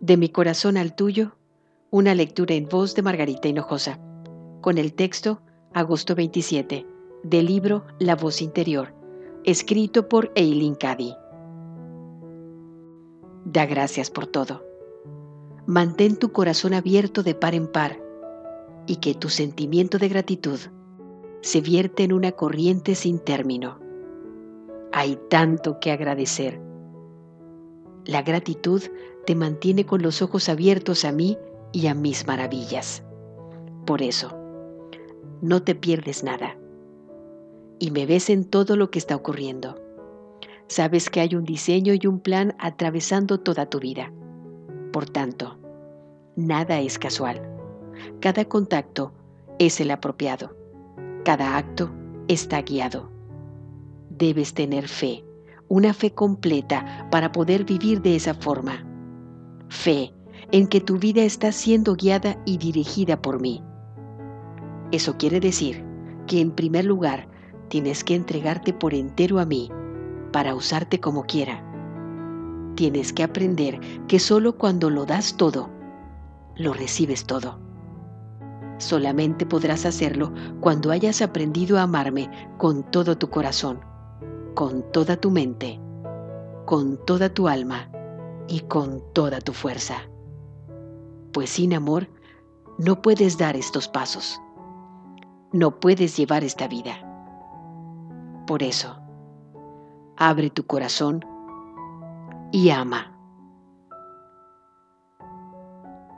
De 0.00 0.16
mi 0.16 0.28
corazón 0.28 0.76
al 0.76 0.94
tuyo, 0.94 1.32
una 1.90 2.14
lectura 2.14 2.54
en 2.54 2.68
voz 2.68 2.94
de 2.94 3.02
Margarita 3.02 3.48
Hinojosa, 3.48 3.98
con 4.60 4.78
el 4.78 4.92
texto 4.94 5.42
Agosto 5.74 6.14
27, 6.14 6.86
del 7.24 7.46
libro 7.46 7.84
La 7.98 8.14
voz 8.14 8.40
interior, 8.40 8.94
escrito 9.42 10.08
por 10.08 10.30
Eileen 10.36 10.76
Cady. 10.76 11.14
Da 13.44 13.66
gracias 13.66 14.08
por 14.08 14.28
todo. 14.28 14.64
Mantén 15.66 16.16
tu 16.16 16.30
corazón 16.30 16.74
abierto 16.74 17.24
de 17.24 17.34
par 17.34 17.56
en 17.56 17.66
par 17.66 18.00
y 18.86 18.96
que 18.96 19.14
tu 19.14 19.28
sentimiento 19.28 19.98
de 19.98 20.08
gratitud 20.08 20.60
se 21.40 21.60
vierte 21.60 22.04
en 22.04 22.12
una 22.12 22.30
corriente 22.32 22.94
sin 22.94 23.18
término. 23.18 23.80
Hay 24.92 25.18
tanto 25.28 25.80
que 25.80 25.90
agradecer. 25.90 26.67
La 28.08 28.22
gratitud 28.22 28.82
te 29.26 29.34
mantiene 29.34 29.84
con 29.84 30.00
los 30.00 30.22
ojos 30.22 30.48
abiertos 30.48 31.04
a 31.04 31.12
mí 31.12 31.36
y 31.72 31.88
a 31.88 31.94
mis 31.94 32.26
maravillas. 32.26 33.02
Por 33.84 34.00
eso, 34.00 34.34
no 35.42 35.62
te 35.62 35.74
pierdes 35.74 36.24
nada. 36.24 36.56
Y 37.78 37.90
me 37.90 38.06
ves 38.06 38.30
en 38.30 38.46
todo 38.46 38.76
lo 38.76 38.90
que 38.90 38.98
está 38.98 39.14
ocurriendo. 39.14 39.78
Sabes 40.68 41.10
que 41.10 41.20
hay 41.20 41.34
un 41.34 41.44
diseño 41.44 41.92
y 41.92 42.06
un 42.06 42.20
plan 42.20 42.56
atravesando 42.58 43.40
toda 43.40 43.66
tu 43.66 43.78
vida. 43.78 44.10
Por 44.90 45.10
tanto, 45.10 45.58
nada 46.34 46.80
es 46.80 46.98
casual. 46.98 47.42
Cada 48.20 48.46
contacto 48.46 49.12
es 49.58 49.82
el 49.82 49.90
apropiado. 49.90 50.56
Cada 51.26 51.58
acto 51.58 51.90
está 52.26 52.62
guiado. 52.62 53.10
Debes 54.08 54.54
tener 54.54 54.88
fe, 54.88 55.26
una 55.68 55.92
fe 55.92 56.12
completa 56.12 57.08
para 57.10 57.32
poder 57.32 57.64
vivir 57.64 58.02
de 58.02 58.16
esa 58.16 58.34
forma. 58.34 58.84
Fe 59.68 60.12
en 60.50 60.66
que 60.66 60.80
tu 60.80 60.98
vida 60.98 61.22
está 61.22 61.52
siendo 61.52 61.94
guiada 61.94 62.40
y 62.46 62.58
dirigida 62.58 63.20
por 63.20 63.40
mí. 63.40 63.62
Eso 64.92 65.16
quiere 65.18 65.40
decir 65.40 65.84
que 66.26 66.40
en 66.40 66.52
primer 66.52 66.84
lugar 66.84 67.28
tienes 67.68 68.02
que 68.02 68.14
entregarte 68.14 68.72
por 68.72 68.94
entero 68.94 69.38
a 69.38 69.44
mí 69.44 69.70
para 70.32 70.54
usarte 70.54 71.00
como 71.00 71.24
quiera. 71.24 71.62
Tienes 72.76 73.12
que 73.12 73.22
aprender 73.22 73.80
que 74.06 74.18
solo 74.18 74.56
cuando 74.56 74.88
lo 74.88 75.04
das 75.04 75.36
todo, 75.36 75.68
lo 76.56 76.72
recibes 76.72 77.24
todo. 77.24 77.58
Solamente 78.78 79.44
podrás 79.44 79.84
hacerlo 79.84 80.32
cuando 80.60 80.90
hayas 80.92 81.20
aprendido 81.20 81.78
a 81.78 81.82
amarme 81.82 82.30
con 82.56 82.84
todo 82.84 83.18
tu 83.18 83.28
corazón, 83.28 83.80
con 84.58 84.90
toda 84.90 85.16
tu 85.16 85.30
mente, 85.30 85.80
con 86.66 86.98
toda 87.06 87.32
tu 87.32 87.46
alma 87.46 87.92
y 88.48 88.62
con 88.62 89.04
toda 89.12 89.40
tu 89.40 89.52
fuerza. 89.52 90.10
Pues 91.32 91.50
sin 91.50 91.74
amor 91.74 92.08
no 92.76 93.00
puedes 93.00 93.38
dar 93.38 93.54
estos 93.54 93.86
pasos. 93.86 94.42
No 95.52 95.78
puedes 95.78 96.16
llevar 96.16 96.42
esta 96.42 96.66
vida. 96.66 96.96
Por 98.48 98.64
eso, 98.64 98.98
abre 100.16 100.50
tu 100.50 100.66
corazón 100.66 101.24
y 102.50 102.70
ama. 102.70 103.16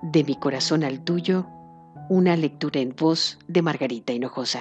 De 0.00 0.24
mi 0.24 0.36
corazón 0.36 0.82
al 0.82 1.04
tuyo, 1.04 1.44
una 2.08 2.36
lectura 2.36 2.80
en 2.80 2.96
voz 2.96 3.38
de 3.48 3.60
Margarita 3.60 4.14
Hinojosa. 4.14 4.60